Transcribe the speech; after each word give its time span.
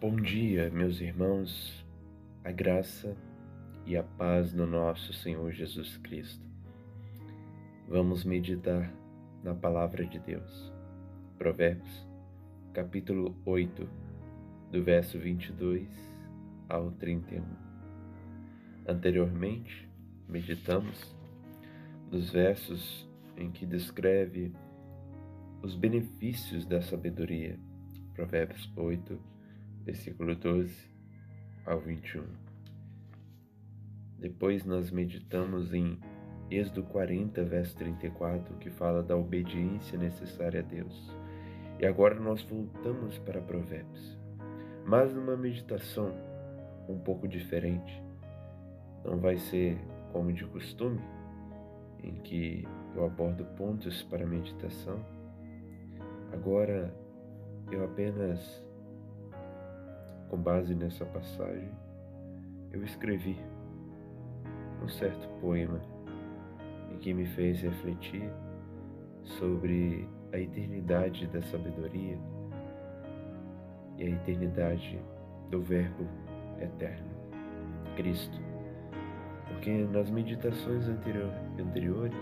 Bom 0.00 0.14
dia, 0.14 0.70
meus 0.70 1.00
irmãos, 1.00 1.84
a 2.44 2.52
graça 2.52 3.16
e 3.84 3.96
a 3.96 4.02
paz 4.04 4.52
do 4.52 4.64
nosso 4.64 5.12
Senhor 5.12 5.50
Jesus 5.50 5.96
Cristo. 5.96 6.46
Vamos 7.88 8.22
meditar 8.22 8.94
na 9.42 9.56
palavra 9.56 10.06
de 10.06 10.20
Deus. 10.20 10.72
Provérbios, 11.36 12.06
capítulo 12.72 13.36
8, 13.44 13.90
do 14.70 14.84
verso 14.84 15.18
22 15.18 15.88
ao 16.68 16.92
31. 16.92 17.42
Anteriormente, 18.86 19.90
meditamos 20.28 21.12
nos 22.08 22.30
versos 22.30 23.10
em 23.36 23.50
que 23.50 23.66
descreve 23.66 24.52
os 25.60 25.74
benefícios 25.74 26.64
da 26.64 26.80
sabedoria. 26.80 27.58
Provérbios 28.14 28.70
8, 28.76 29.37
versículo 29.88 30.34
12 30.34 30.86
ao 31.64 31.80
21. 31.80 32.22
Depois 34.18 34.62
nós 34.62 34.90
meditamos 34.90 35.72
em 35.72 35.98
Êxodo 36.50 36.82
40, 36.82 37.42
verso 37.44 37.74
34, 37.78 38.54
que 38.58 38.68
fala 38.68 39.02
da 39.02 39.16
obediência 39.16 39.98
necessária 39.98 40.60
a 40.60 40.62
Deus. 40.62 41.10
E 41.80 41.86
agora 41.86 42.20
nós 42.20 42.42
voltamos 42.42 43.16
para 43.20 43.40
Provérbios, 43.40 44.18
mas 44.84 45.14
numa 45.14 45.38
meditação 45.38 46.12
um 46.86 46.98
pouco 46.98 47.26
diferente. 47.26 48.02
Não 49.02 49.16
vai 49.16 49.38
ser 49.38 49.78
como 50.12 50.30
de 50.34 50.44
costume, 50.44 51.00
em 52.02 52.16
que 52.16 52.68
eu 52.94 53.06
abordo 53.06 53.42
pontos 53.56 54.02
para 54.02 54.26
meditação. 54.26 55.02
Agora 56.30 56.94
eu 57.72 57.82
apenas 57.86 58.67
com 60.28 60.36
base 60.36 60.74
nessa 60.74 61.04
passagem, 61.06 61.70
eu 62.72 62.84
escrevi 62.84 63.38
um 64.82 64.88
certo 64.88 65.28
poema 65.40 65.80
em 66.92 66.98
que 66.98 67.12
me 67.12 67.26
fez 67.26 67.60
refletir 67.60 68.30
sobre 69.24 70.08
a 70.32 70.38
eternidade 70.38 71.26
da 71.28 71.40
sabedoria 71.42 72.18
e 73.96 74.04
a 74.04 74.08
eternidade 74.10 75.00
do 75.50 75.60
Verbo 75.62 76.06
eterno, 76.60 77.10
Cristo. 77.96 78.38
Porque 79.46 79.70
nas 79.70 80.10
meditações 80.10 80.86
anterior, 80.86 81.32
anteriores 81.58 82.14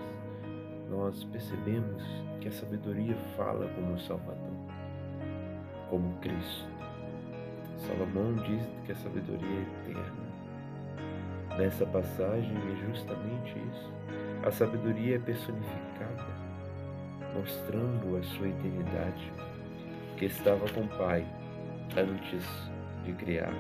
nós 0.89 1.25
percebemos 1.25 2.03
que 2.41 2.49
a 2.49 2.53
sabedoria 2.53 3.17
fala 3.37 3.69
como 3.75 3.99
Salvador, 3.99 4.57
como 5.91 6.15
Cristo. 6.21 6.77
Salomão 7.79 8.35
diz 8.35 8.63
que 8.85 8.93
a 8.93 8.97
sabedoria 8.97 9.59
é 9.59 9.91
eterna. 9.91 10.27
Nessa 11.59 11.87
passagem 11.87 12.55
é 12.57 12.87
justamente 12.87 13.59
isso. 13.73 13.93
A 14.45 14.51
sabedoria 14.51 15.17
é 15.17 15.19
personificada, 15.19 16.27
mostrando 17.35 18.17
a 18.17 18.23
sua 18.23 18.49
eternidade, 18.49 19.33
que 20.17 20.27
estava 20.27 20.67
com 20.73 20.83
o 20.83 20.89
Pai 20.99 21.27
antes 21.97 22.47
de 23.05 23.13
criar 23.13 23.53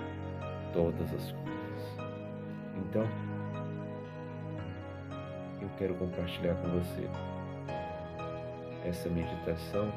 todas 0.73 1.13
as 1.13 1.33
coisas. 1.33 1.47
Então, 2.77 3.07
eu 5.61 5.69
quero 5.79 5.95
compartilhar 5.95 6.55
com 6.55 6.69
você 6.69 7.09
essa 8.85 9.09
meditação 9.09 9.91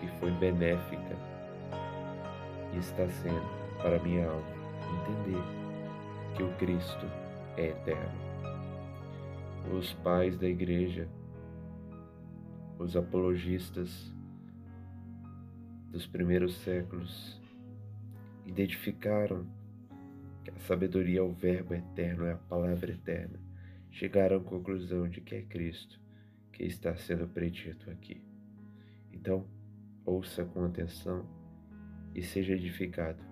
que 0.00 0.06
foi 0.18 0.30
benéfica 0.32 1.16
e 2.72 2.78
está 2.78 3.08
sendo 3.08 3.46
para 3.80 3.98
minha 4.02 4.28
alma 4.28 4.62
entender 5.00 5.42
que 6.36 6.42
o 6.42 6.52
Cristo 6.56 7.06
é 7.56 7.68
eterno. 7.68 8.32
Os 9.76 9.92
pais 9.94 10.38
da 10.38 10.48
igreja, 10.48 11.08
os 12.78 12.96
apologistas 12.96 14.12
dos 15.90 16.06
primeiros 16.06 16.56
séculos, 16.56 17.40
identificaram 18.46 19.46
que 20.42 20.50
a 20.50 20.58
sabedoria 20.60 21.20
é 21.20 21.22
o 21.22 21.32
Verbo 21.32 21.74
eterno, 21.74 22.24
é 22.24 22.32
a 22.32 22.36
palavra 22.36 22.92
eterna. 22.92 23.38
Chegaram 23.90 24.38
à 24.38 24.40
conclusão 24.40 25.08
de 25.08 25.20
que 25.20 25.34
é 25.34 25.42
Cristo 25.42 26.00
que 26.52 26.64
está 26.64 26.96
sendo 26.96 27.28
predito 27.28 27.90
aqui. 27.90 28.22
Então, 29.12 29.46
ouça 30.04 30.44
com 30.44 30.64
atenção 30.64 31.41
e 32.14 32.22
seja 32.22 32.54
edificado 32.54 33.22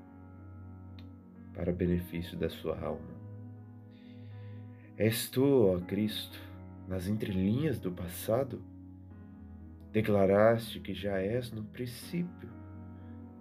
para 1.55 1.73
benefício 1.73 2.39
da 2.39 2.49
sua 2.49 2.79
alma. 2.81 3.21
És 4.97 5.29
tu, 5.29 5.45
ó 5.45 5.79
Cristo, 5.81 6.39
nas 6.87 7.07
entrelinhas 7.07 7.79
do 7.79 7.91
passado, 7.91 8.63
declaraste 9.93 10.81
que 10.81 10.95
já 10.95 11.19
és 11.19 11.51
no 11.51 11.65
princípio, 11.65 12.49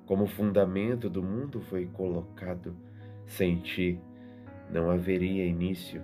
como 0.05 0.23
o 0.23 0.27
fundamento 0.27 1.09
do 1.09 1.22
mundo 1.22 1.61
foi 1.61 1.85
colocado, 1.85 2.75
sem 3.25 3.57
ti 3.59 4.00
não 4.71 4.89
haveria 4.89 5.45
início. 5.45 6.01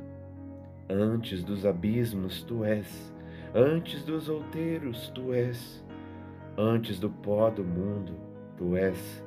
Antes 0.90 1.44
dos 1.44 1.66
abismos 1.66 2.44
tu 2.44 2.63
és, 2.63 3.13
antes 3.53 4.03
dos 4.03 4.29
outeiros 4.29 5.09
tu 5.09 5.34
és, 5.34 5.84
antes 6.57 7.00
do 7.00 7.09
pó 7.09 7.50
do 7.50 7.63
mundo 7.63 8.13
tu 8.57 8.75
és, 8.75 9.25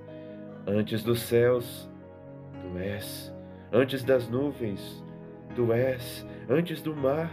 antes 0.68 1.02
dos 1.02 1.20
céus 1.20 1.88
Tu 2.62 2.78
és. 2.78 3.34
Antes 3.72 4.04
das 4.04 4.28
nuvens, 4.28 5.02
Tu 5.54 5.72
és. 5.72 6.26
Antes 6.48 6.82
do 6.82 6.94
mar, 6.94 7.30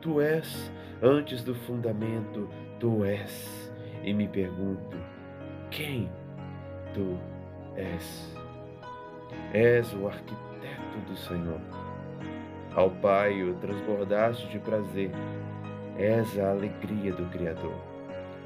Tu 0.00 0.20
és. 0.20 0.72
Antes 1.02 1.42
do 1.42 1.54
fundamento, 1.54 2.48
Tu 2.78 3.04
és. 3.04 3.72
E 4.04 4.12
me 4.14 4.28
pergunto: 4.28 4.96
quem 5.70 6.08
Tu 6.94 7.18
és? 7.76 8.36
És 9.52 9.92
o 9.94 10.06
arquiteto 10.06 10.98
do 11.08 11.16
Senhor. 11.16 11.60
Ao 12.74 12.90
Pai 12.90 13.42
o 13.42 13.54
transbordaste 13.54 14.46
de 14.48 14.58
prazer. 14.60 15.10
És 15.98 16.38
a 16.38 16.50
alegria 16.50 17.12
do 17.12 17.24
Criador. 17.30 17.74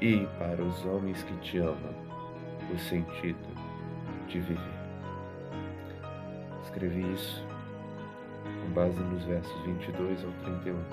E 0.01 0.25
para 0.39 0.61
os 0.61 0.85
homens 0.85 1.21
que 1.23 1.35
te 1.37 1.59
amam, 1.59 1.93
o 2.73 2.77
sentido 2.79 3.52
de 4.33 4.39
viver 4.39 4.83
escrevi 6.73 7.13
isso 7.13 7.45
com 8.43 8.73
base 8.73 8.99
nos 8.99 9.23
versos 9.25 9.61
22 9.61 10.25
ao 10.25 10.31
31, 10.43 10.83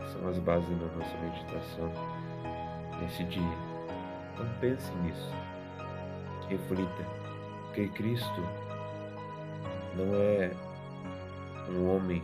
que 0.00 0.10
são 0.12 0.28
as 0.28 0.38
bases 0.40 0.68
da 0.78 0.86
nossa 0.86 1.16
meditação 1.18 1.90
nesse 3.00 3.24
dia. 3.24 3.58
Então 4.34 4.46
pense 4.60 4.92
nisso, 4.96 5.32
reflita, 6.48 7.04
que 7.72 7.88
Cristo 7.88 8.42
não 9.96 10.14
é 10.14 10.50
um 11.70 11.96
homem 11.96 12.22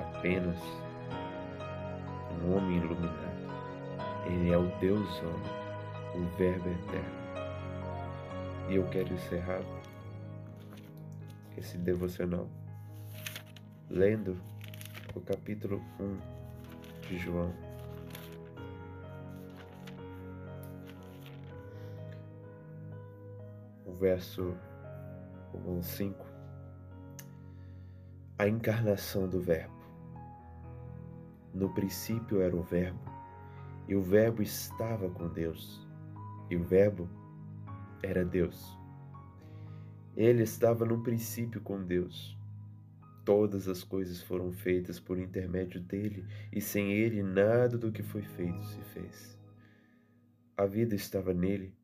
apenas, 0.00 0.58
um 2.42 2.56
homem 2.56 2.78
iluminado. 2.78 3.28
Ele 4.26 4.52
é 4.52 4.58
o 4.58 4.66
Deus 4.80 5.22
homem, 5.22 6.20
o 6.20 6.36
Verbo 6.36 6.68
eterno. 6.68 7.27
E 8.68 8.76
eu 8.76 8.86
quero 8.90 9.14
encerrar 9.14 9.62
esse 11.56 11.78
devocional 11.78 12.46
lendo 13.88 14.36
o 15.14 15.20
capítulo 15.22 15.82
1 15.98 17.08
de 17.08 17.18
João. 17.18 17.50
O 23.86 23.92
verso 23.94 24.54
5. 25.82 26.26
A 28.38 28.46
encarnação 28.46 29.26
do 29.26 29.40
Verbo. 29.40 29.78
No 31.54 31.72
princípio 31.72 32.42
era 32.42 32.54
o 32.54 32.62
Verbo, 32.62 33.00
e 33.88 33.96
o 33.96 34.02
Verbo 34.02 34.42
estava 34.42 35.08
com 35.08 35.26
Deus, 35.28 35.84
e 36.50 36.56
o 36.56 36.62
Verbo 36.62 37.08
era 38.02 38.24
Deus. 38.24 38.76
Ele 40.16 40.42
estava 40.42 40.84
no 40.84 41.02
princípio 41.02 41.60
com 41.60 41.84
Deus. 41.84 42.36
Todas 43.24 43.68
as 43.68 43.84
coisas 43.84 44.22
foram 44.22 44.50
feitas 44.52 44.98
por 44.98 45.18
intermédio 45.18 45.80
dele, 45.80 46.24
e 46.52 46.60
sem 46.60 46.92
ele 46.92 47.22
nada 47.22 47.76
do 47.76 47.92
que 47.92 48.02
foi 48.02 48.22
feito 48.22 48.64
se 48.64 48.80
fez. 48.94 49.38
A 50.56 50.66
vida 50.66 50.94
estava 50.94 51.32
nele, 51.34 51.76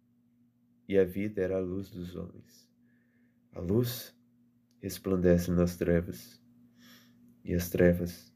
e 0.88 0.99
a 0.99 1.05
vida 1.05 1.43
era 1.43 1.56
a 1.56 1.61
luz 1.61 1.90
dos 1.90 2.16
homens. 2.16 2.69
A 3.52 3.61
luz 3.61 4.16
resplandece 4.81 5.50
nas 5.50 5.76
trevas, 5.76 6.43
e 7.44 7.55
as 7.55 7.69
trevas 7.69 8.34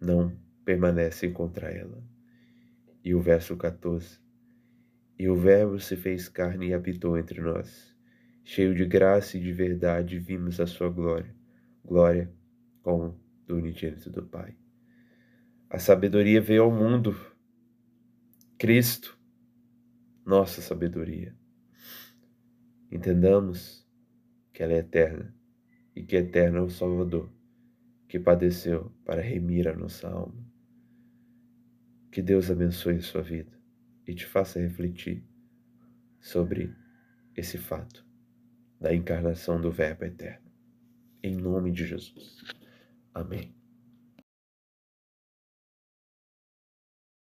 não 0.00 0.36
permanecem 0.64 1.32
contra 1.32 1.70
ela. 1.70 2.02
E 3.04 3.14
o 3.14 3.20
verso 3.20 3.56
14: 3.56 4.25
E 5.18 5.28
o 5.28 5.34
Verbo 5.34 5.80
se 5.80 5.96
fez 5.96 6.28
carne 6.28 6.68
e 6.68 6.74
habitou 6.74 7.16
entre 7.16 7.40
nós. 7.40 7.94
Cheio 8.44 8.74
de 8.74 8.84
graça 8.84 9.38
e 9.38 9.40
de 9.40 9.50
verdade, 9.50 10.18
vimos 10.18 10.60
a 10.60 10.66
sua 10.66 10.90
glória, 10.90 11.34
glória 11.84 12.30
como 12.82 13.18
do 13.46 13.56
unigênito 13.56 14.10
do 14.10 14.22
Pai. 14.22 14.54
A 15.70 15.78
sabedoria 15.78 16.40
veio 16.40 16.64
ao 16.64 16.70
mundo. 16.70 17.16
Cristo, 18.58 19.18
nossa 20.24 20.60
sabedoria. 20.60 21.34
Entendamos 22.92 23.86
que 24.52 24.62
ela 24.62 24.74
é 24.74 24.78
eterna 24.78 25.34
e 25.94 26.02
que 26.02 26.16
eterno 26.16 26.58
é 26.58 26.62
o 26.62 26.70
Salvador, 26.70 27.32
que 28.06 28.20
padeceu 28.20 28.92
para 29.04 29.22
remir 29.22 29.66
a 29.66 29.74
nossa 29.74 30.08
alma. 30.08 30.46
Que 32.12 32.22
Deus 32.22 32.50
abençoe 32.50 32.96
a 32.96 33.02
sua 33.02 33.22
vida 33.22 33.56
e 34.06 34.14
te 34.14 34.26
faça 34.26 34.60
refletir 34.60 35.24
sobre 36.20 36.74
esse 37.36 37.58
fato 37.58 38.06
da 38.80 38.94
encarnação 38.94 39.60
do 39.60 39.70
Verbo 39.70 40.04
eterno. 40.04 40.50
Em 41.22 41.34
nome 41.34 41.72
de 41.72 41.86
Jesus. 41.86 42.42
Amém. 43.12 43.55